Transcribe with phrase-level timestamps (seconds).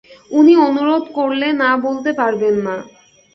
[0.31, 2.75] উনি অনুরোধ করলে না বলতে পারবেন না।